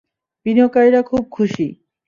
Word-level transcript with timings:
বিনিয়োগকারীরা 0.45 1.01
খুব 1.03 1.23
খুশি। 1.31 1.67